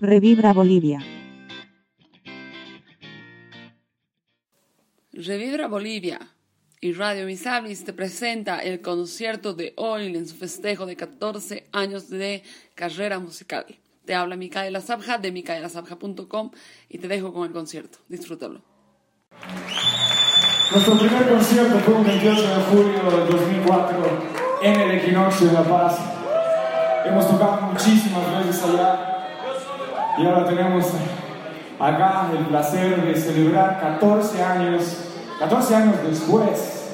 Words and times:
Revibra 0.00 0.52
Bolivia. 0.52 1.00
Revibra 5.12 5.66
Bolivia 5.66 6.20
y 6.80 6.92
Radio 6.92 7.26
Misablis 7.26 7.84
te 7.84 7.92
presenta 7.92 8.60
el 8.60 8.80
concierto 8.80 9.54
de 9.54 9.74
hoy 9.76 10.14
en 10.14 10.28
su 10.28 10.36
festejo 10.36 10.86
de 10.86 10.94
14 10.94 11.66
años 11.72 12.08
de 12.10 12.44
carrera 12.76 13.18
musical. 13.18 13.66
Te 14.04 14.14
habla 14.14 14.36
Micaela 14.36 14.80
Sabja 14.80 15.18
de 15.18 15.32
micaelasabja.com 15.32 16.52
y 16.88 16.98
te 16.98 17.08
dejo 17.08 17.32
con 17.32 17.48
el 17.48 17.52
concierto. 17.52 17.98
Disfrútalo. 18.06 18.62
Nuestro 20.70 20.96
primer 20.96 21.28
concierto 21.28 21.76
fue 21.80 21.94
un 21.94 22.04
28 22.04 22.40
de 22.40 22.62
julio 22.70 23.10
del 23.10 23.30
2004 23.30 24.28
en 24.62 24.80
el 24.80 24.90
Equinoccio 24.92 25.48
de 25.48 25.52
La 25.54 25.64
Paz. 25.64 25.98
Hemos 27.04 27.28
tocado 27.28 27.62
muchísimas 27.62 28.46
veces 28.46 28.62
allá 28.62 29.17
y 30.18 30.26
ahora 30.26 30.44
tenemos 30.46 30.86
acá 31.78 32.28
el 32.36 32.46
placer 32.46 33.02
de 33.02 33.14
celebrar 33.14 33.80
14 33.80 34.42
años, 34.42 34.82
14 35.38 35.74
años 35.76 35.94
después 36.08 36.90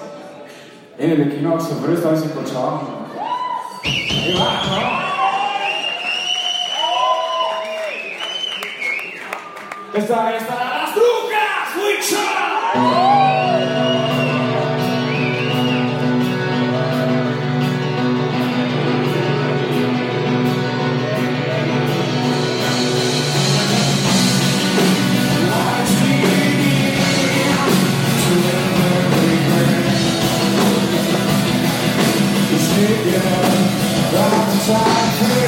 en 0.98 1.10
el 1.10 1.22
Equinoccio, 1.22 1.76
pero 1.80 1.94
esta 1.94 2.10
vez 2.10 2.22
en 2.22 2.28
Cochabamba. 2.30 3.08
Ahí 3.84 4.34
va, 4.38 4.62
¿no? 4.66 5.04
Esta, 9.98 10.36
esta, 10.36 10.54
las 10.54 10.96
Lucas, 10.96 11.76
Huicha. 11.76 13.23
time. 34.66 35.43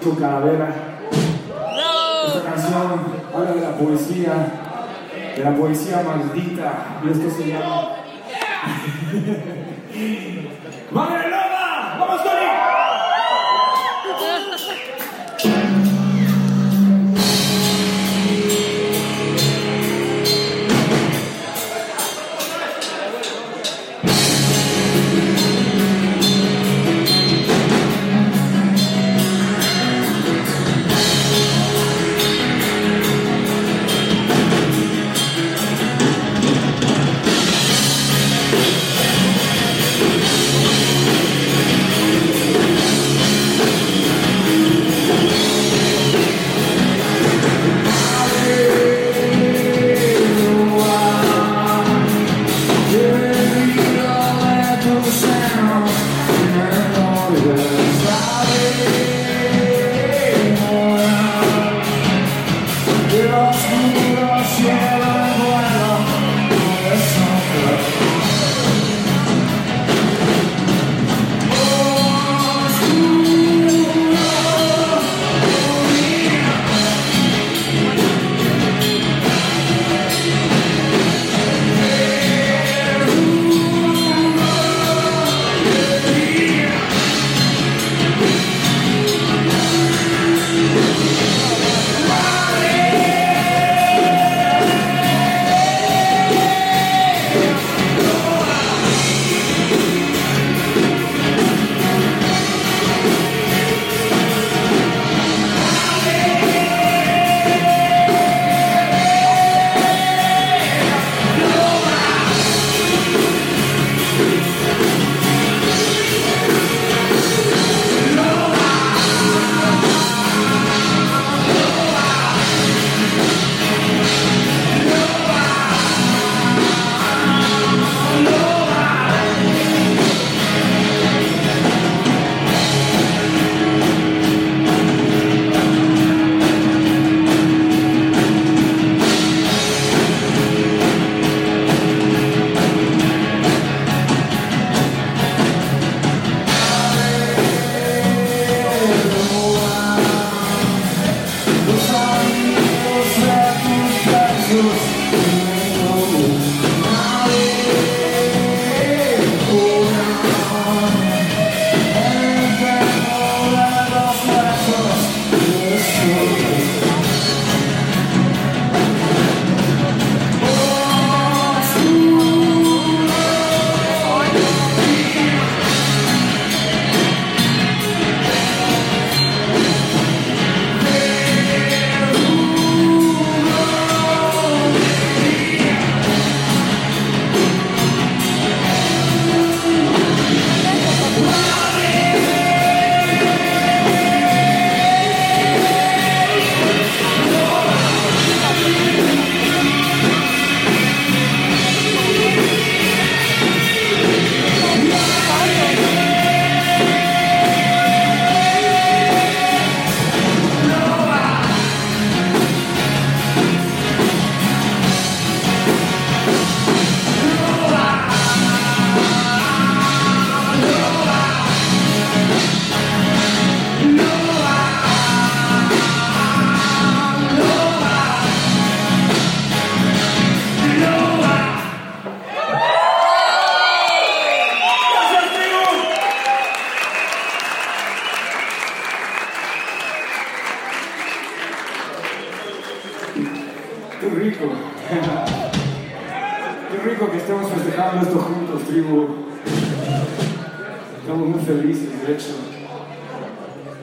Tu 0.00 0.18
calavera. 0.18 0.74
Esta 2.26 2.42
canción 2.42 3.00
habla 3.34 3.52
de 3.52 3.60
la 3.60 3.76
poesía, 3.76 4.32
de 5.36 5.44
la 5.44 5.54
poesía 5.54 6.02
maldita, 6.02 7.00
y 7.04 7.10
esto 7.10 7.30
se 7.30 7.48
llama. 7.48 7.96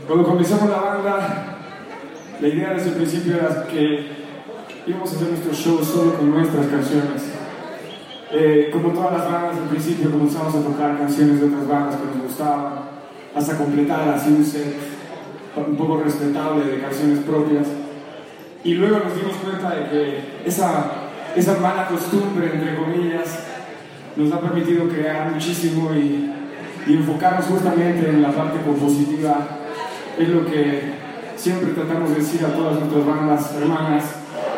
Cuando 0.07 0.23
comenzamos 0.23 0.69
la 0.69 0.77
banda, 0.77 1.57
la 2.39 2.47
idea 2.47 2.73
desde 2.73 2.91
el 2.91 2.95
principio 2.95 3.35
era 3.35 3.67
que 3.67 4.07
íbamos 4.87 5.11
a 5.11 5.15
hacer 5.17 5.27
nuestro 5.31 5.53
show 5.53 5.83
solo 5.83 6.13
con 6.13 6.31
nuestras 6.31 6.65
canciones. 6.67 7.23
Eh, 8.31 8.69
como 8.71 8.93
todas 8.93 9.17
las 9.17 9.29
bandas, 9.29 9.57
al 9.57 9.67
principio 9.67 10.09
comenzamos 10.09 10.55
a 10.55 10.61
tocar 10.61 10.97
canciones 10.97 11.41
de 11.41 11.47
otras 11.47 11.67
bandas 11.67 11.95
que 11.97 12.05
nos 12.05 12.23
gustaban, 12.23 12.73
hasta 13.35 13.57
completar 13.57 14.07
así 14.07 14.29
un 14.29 14.45
set 14.45 14.77
un 15.57 15.75
poco 15.75 16.01
respetable 16.01 16.63
de 16.63 16.79
canciones 16.79 17.19
propias. 17.25 17.67
Y 18.63 18.75
luego 18.75 18.99
nos 18.99 19.13
dimos 19.13 19.35
cuenta 19.43 19.75
de 19.75 19.89
que 19.89 20.19
esa, 20.45 20.85
esa 21.35 21.59
mala 21.59 21.85
costumbre, 21.89 22.49
entre 22.53 22.77
comillas, 22.77 23.39
nos 24.15 24.31
ha 24.31 24.39
permitido 24.39 24.87
crear 24.87 25.33
muchísimo 25.33 25.93
y, 25.93 26.31
y 26.87 26.93
enfocarnos 26.93 27.45
justamente 27.47 28.09
en 28.09 28.21
la 28.21 28.31
parte 28.31 28.61
compositiva 28.61 29.65
es 30.17 30.29
lo 30.29 30.45
que 30.45 30.93
siempre 31.35 31.71
tratamos 31.71 32.09
de 32.09 32.15
decir 32.15 32.43
a 32.45 32.49
todas 32.49 32.79
nuestras 32.79 33.05
bandas 33.05 33.53
hermanas, 33.55 34.03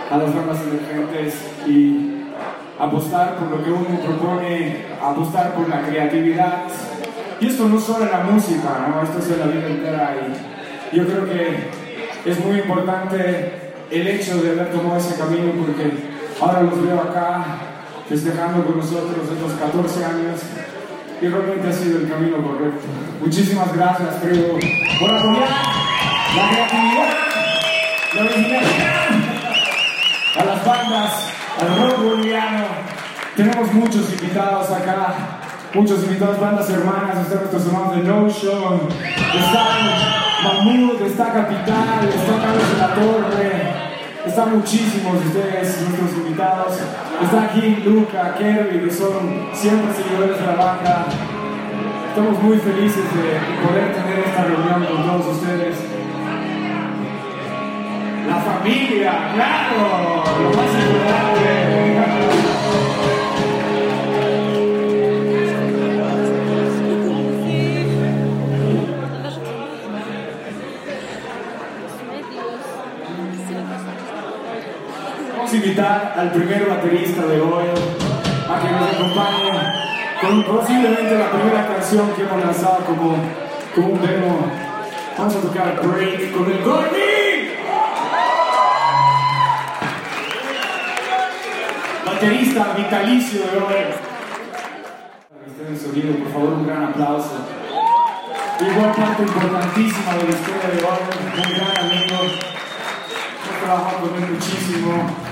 a 0.09 0.17
las 0.17 0.33
bandas 0.33 0.57
emergentes 0.61 1.35
y 1.67 2.25
apostar 2.79 3.35
por 3.35 3.51
lo 3.51 3.63
que 3.63 3.71
uno 3.71 3.99
propone, 3.99 4.85
apostar 5.01 5.53
por 5.53 5.67
la 5.67 5.81
creatividad. 5.81 6.63
Y 7.41 7.47
esto 7.47 7.67
no 7.67 7.79
solo 7.79 8.05
en 8.05 8.11
la 8.11 8.23
música, 8.23 8.87
¿no? 8.87 9.03
esto 9.03 9.19
es 9.19 9.31
en 9.31 9.39
la 9.39 9.45
vida 9.47 9.67
entera. 9.67 10.15
Y 10.91 10.97
yo 10.97 11.05
creo 11.05 11.25
que 11.25 11.69
es 12.25 12.45
muy 12.45 12.59
importante 12.59 13.73
el 13.91 14.07
hecho 14.07 14.41
de 14.41 14.51
haber 14.51 14.71
tomado 14.71 14.97
ese 14.97 15.17
camino 15.17 15.51
porque 15.59 15.91
ahora 16.41 16.61
los 16.61 16.81
veo 16.85 16.99
acá 16.99 17.45
festejando 18.07 18.65
con 18.65 18.77
nosotros 18.77 19.27
estos 19.31 19.53
14 19.53 20.05
años 20.05 20.39
y 21.21 21.27
realmente 21.27 21.67
ha 21.67 21.73
sido 21.73 21.99
el 21.99 22.09
camino 22.09 22.38
correcto. 22.38 22.88
Muchísimas 23.21 23.75
gracias, 23.75 24.15
creo, 24.21 24.57
por 24.99 25.11
apoyar 25.11 25.49
la 26.35 26.49
creatividad, 26.49 27.09
la 28.15 28.21
originalidad, 28.21 29.09
a 30.38 30.45
las 30.45 30.65
bandas, 30.65 31.11
al 31.59 31.81
rock 31.81 32.03
boliviano. 32.03 32.65
Tenemos 33.35 33.73
muchos 33.73 34.11
invitados 34.13 34.69
acá, 34.71 35.15
muchos 35.73 36.03
invitados, 36.03 36.39
bandas 36.39 36.69
hermanas, 36.69 37.19
están 37.19 37.39
nuestros 37.39 37.65
hermanos 37.67 37.95
de 37.95 38.03
No 38.03 38.29
Show, 38.29 38.88
están 39.35 40.19
Mamut, 40.43 41.01
está 41.01 41.33
Capital, 41.33 42.07
está 42.07 42.41
Carlos 42.41 42.71
de 42.71 42.77
la 42.77 42.93
Torre. 42.95 43.88
Están 44.29 44.57
muchísimos 44.57 45.19
de 45.19 45.27
ustedes, 45.27 45.81
nuestros 45.81 46.13
invitados. 46.24 46.77
Está 47.19 47.45
aquí 47.45 47.81
Luca, 47.83 48.36
Kerry, 48.38 48.79
que 48.86 48.91
son 48.93 49.50
siempre 49.53 49.91
seguidores 49.91 50.39
de 50.39 50.45
la 50.45 50.53
banda. 50.53 51.07
Estamos 52.09 52.43
muy 52.43 52.57
felices 52.59 53.05
de 53.15 53.67
poder 53.67 53.91
tener 53.91 54.19
esta 54.19 54.43
reunión 54.43 54.86
con 54.86 55.03
todos 55.03 55.36
ustedes. 55.36 55.77
La 58.27 58.36
familia, 58.36 59.31
claro, 59.33 60.24
lo 60.43 60.50
más 60.55 60.71
importante. 60.77 61.68
Al 75.79 76.31
primer 76.31 76.67
baterista 76.67 77.25
de 77.25 77.39
hoy 77.39 77.67
a 78.50 78.59
que 78.59 78.71
nos 78.71 78.95
acompañe 78.95 79.51
con 80.19 80.43
posiblemente 80.43 81.17
la 81.17 81.31
primera 81.31 81.67
canción 81.67 82.12
que 82.12 82.24
hemos 82.24 82.43
lanzado 82.43 82.83
como, 82.86 83.15
como 83.74 83.88
un 83.88 84.01
demo. 84.01 84.51
Vamos 85.17 85.36
a 85.36 85.39
tocar 85.39 85.79
Break 85.81 86.33
con 86.33 86.51
el 86.51 86.63
Gordy. 86.63 87.50
Baterista 92.05 92.74
vitalicio 92.75 93.41
de 93.41 93.57
hoy. 93.57 93.86
Para 95.29 95.45
que 95.45 95.51
estén 95.51 95.67
en 95.67 95.79
sonido, 95.79 96.24
por 96.24 96.33
favor, 96.33 96.53
un 96.55 96.67
gran 96.67 96.83
aplauso. 96.83 97.48
Igual 98.59 98.91
parte 98.91 99.24
importantísima 99.24 100.13
de 100.15 100.24
la 100.24 100.29
historia 100.29 100.69
de 100.74 100.83
hoy, 100.83 101.00
un 101.38 101.53
gran 101.55 101.77
amigo. 101.86 102.17
Trabajado 103.62 104.09
con 104.09 104.24
él 104.24 104.29
muchísimo. 104.31 105.28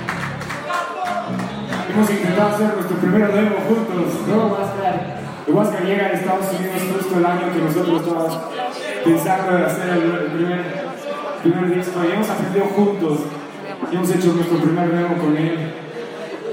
Hemos 1.97 2.11
intentado 2.11 2.49
hacer 2.53 2.75
nuestro 2.75 2.97
primer 2.97 3.33
demo 3.33 3.55
juntos, 3.67 4.27
¿no, 4.27 4.53
Huáscar? 4.53 5.17
Huáscar 5.47 5.83
llega 5.83 6.05
a 6.05 6.09
Estados 6.11 6.45
Unidos 6.53 6.81
justo 6.93 7.17
el 7.17 7.25
año 7.25 7.51
que 7.51 7.59
nosotros 7.59 8.01
estábamos 8.01 8.37
pensando 9.03 9.57
en 9.57 9.63
hacer 9.63 9.89
el, 9.89 10.03
el 10.03 10.31
primer, 10.31 10.61
primer 11.41 11.75
disco 11.75 11.99
y 12.05 12.11
hemos 12.13 12.29
aprendido 12.29 12.65
juntos. 12.65 13.19
Y 13.91 13.95
hemos 13.95 14.11
hecho 14.11 14.33
nuestro 14.33 14.59
primer 14.59 14.91
demo 14.91 15.17
con 15.17 15.37
él. 15.37 15.73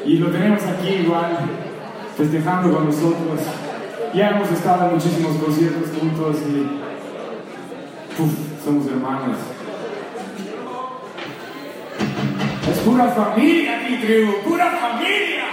Y 0.06 0.16
lo 0.16 0.30
tenemos 0.30 0.62
aquí 0.64 0.88
igual, 1.04 1.36
festejando 2.16 2.74
con 2.74 2.86
nosotros. 2.86 3.40
Ya 4.14 4.30
hemos 4.30 4.50
estado 4.50 4.86
en 4.86 4.94
muchísimos 4.94 5.36
conciertos 5.36 5.90
juntos 6.00 6.36
y 6.48 8.22
uf, 8.22 8.32
somos 8.64 8.86
hermanos. 8.86 9.36
Es 12.70 12.78
pura 12.78 13.08
familia 13.08 13.78
aquí, 13.78 13.96
tribu, 13.96 14.40
pura 14.42 14.70
familia. 14.70 15.43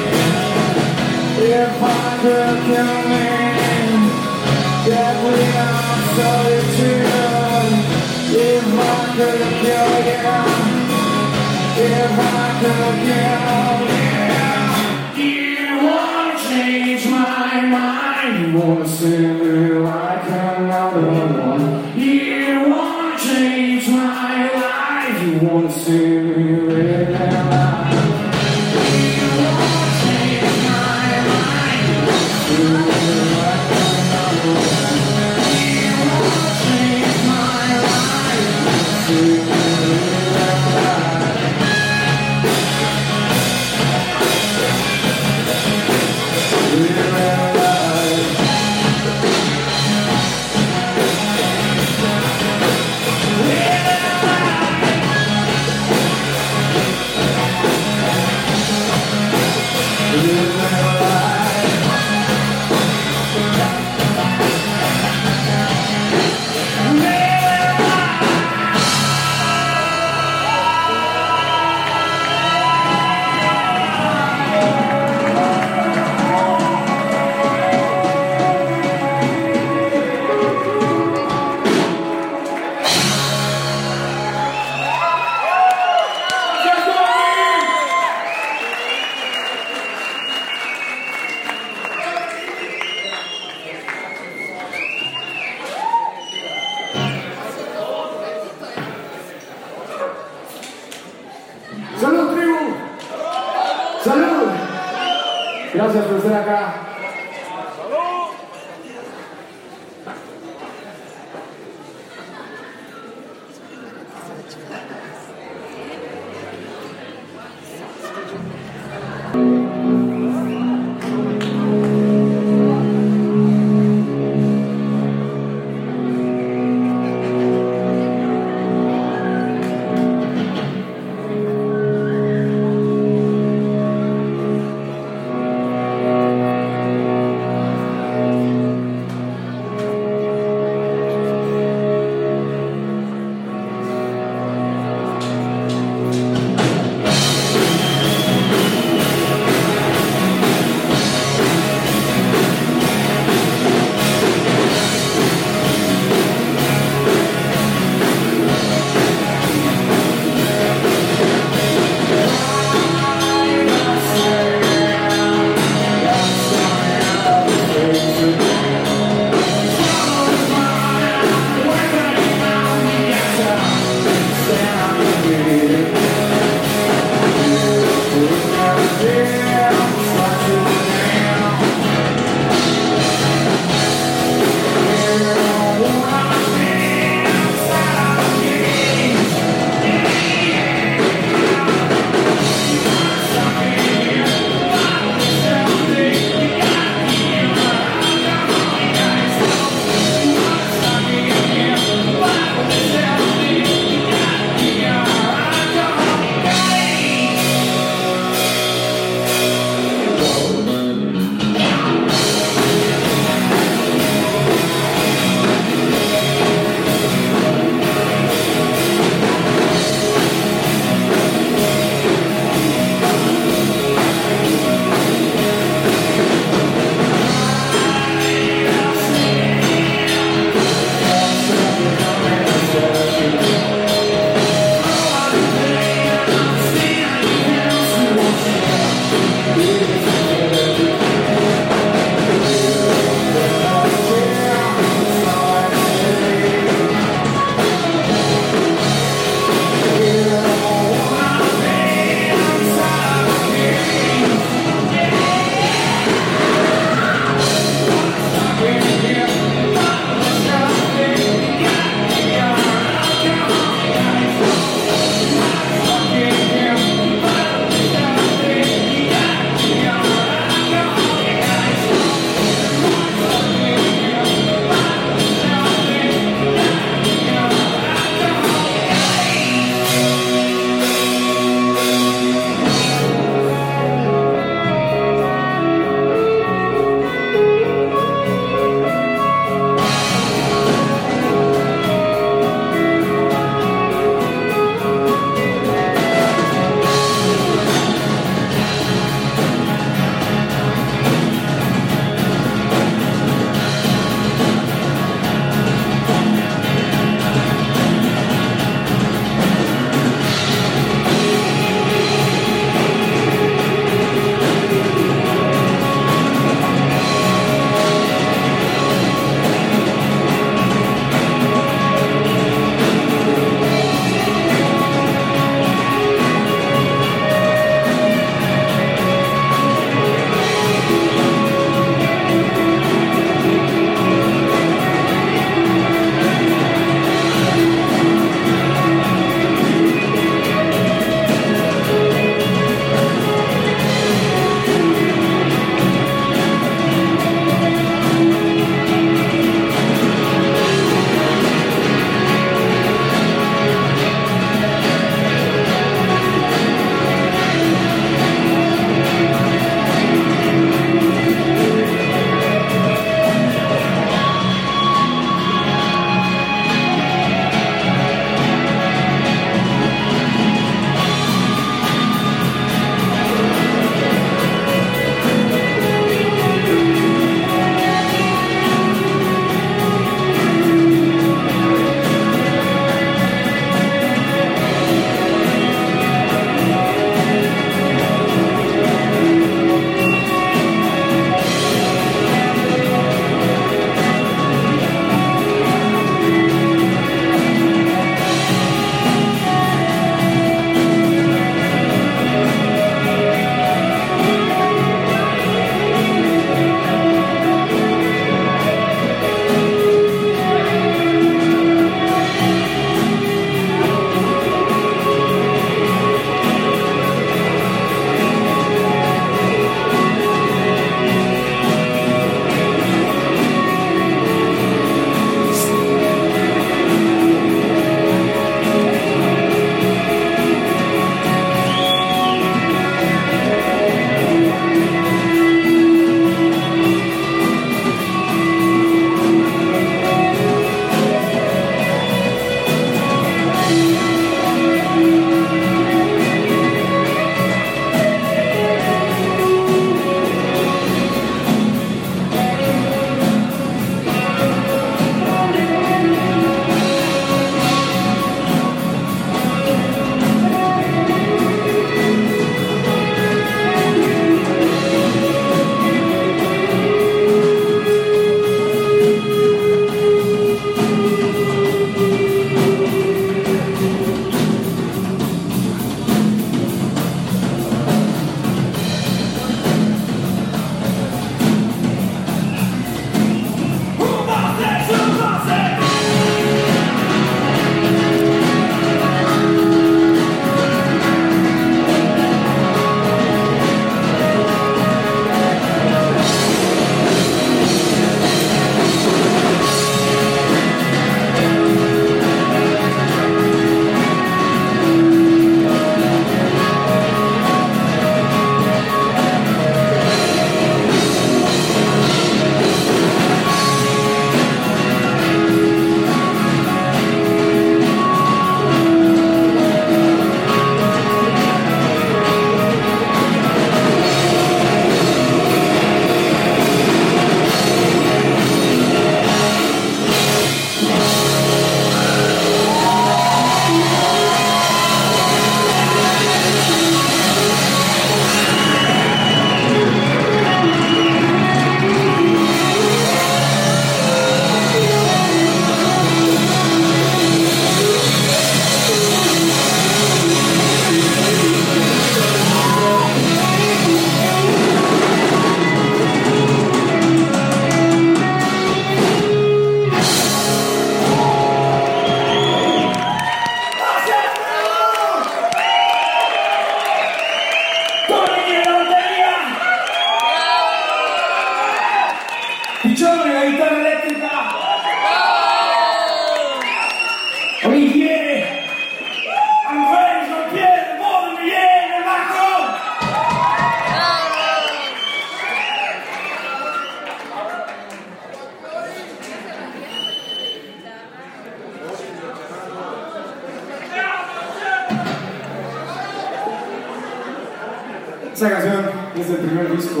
Esa 598.40 598.48
canción 598.48 598.90
es 599.16 599.28
del 599.28 599.36
primer 599.36 599.76
disco. 599.76 600.00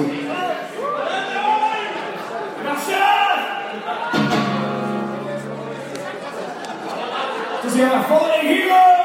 Esto 7.56 7.70
se 7.70 7.78
llama 7.78 8.02
Fallen 8.04 8.46
Heroes. 8.46 8.99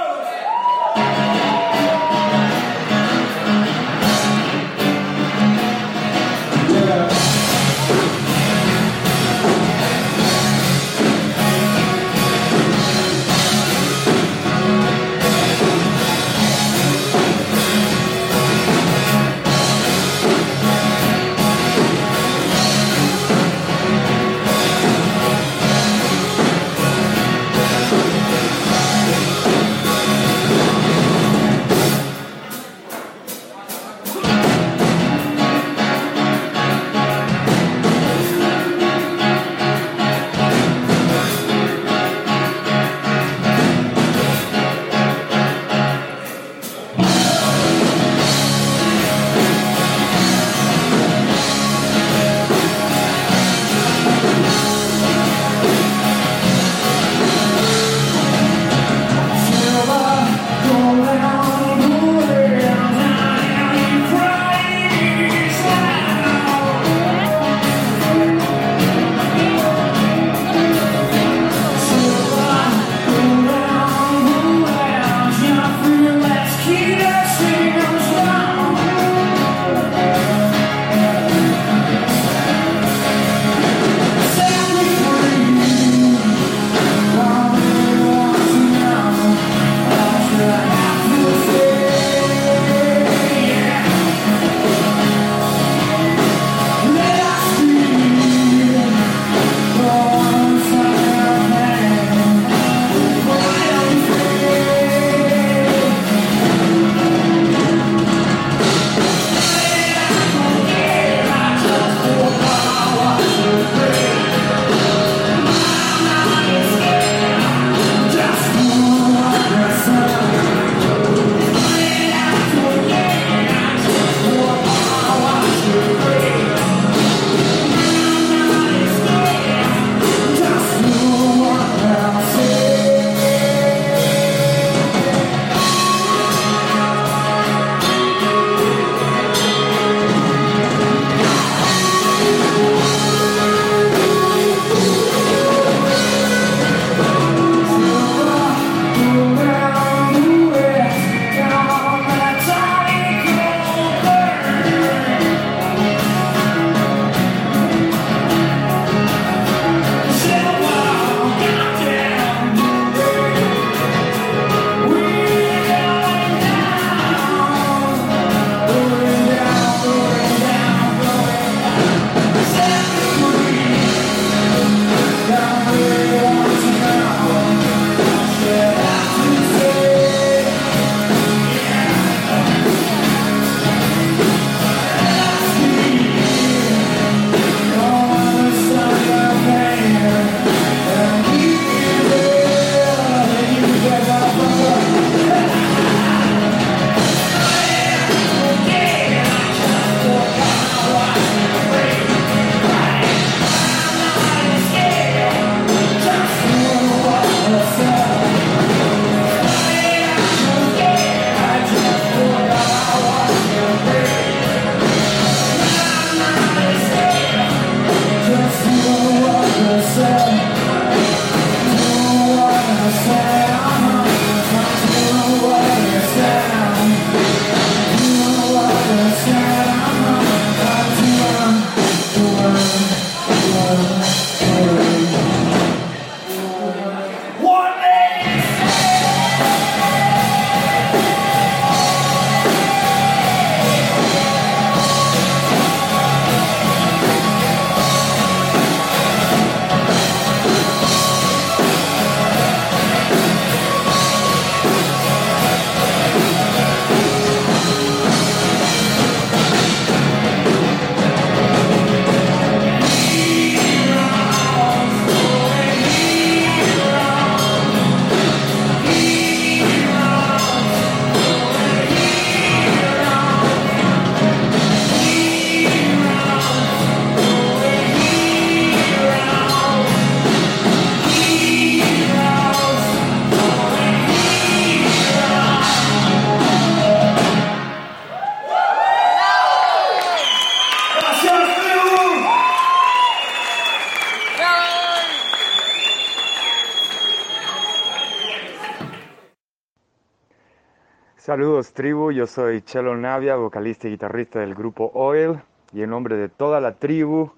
Tribu, 301.63 302.11
yo 302.11 302.27
soy 302.27 302.61
Chelo 302.61 302.97
Navia, 302.97 303.37
vocalista 303.37 303.87
y 303.87 303.91
guitarrista 303.91 304.39
del 304.39 304.55
grupo 304.55 304.91
Oil 304.93 305.39
y 305.71 305.83
en 305.83 305.89
nombre 305.89 306.17
de 306.17 306.27
toda 306.27 306.59
la 306.59 306.73
tribu 306.73 307.31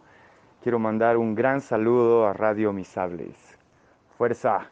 quiero 0.63 0.79
mandar 0.79 1.17
un 1.17 1.35
gran 1.35 1.61
saludo 1.61 2.25
a 2.25 2.33
Radio 2.33 2.73
Misables. 2.73 3.35
Fuerza. 4.17 4.71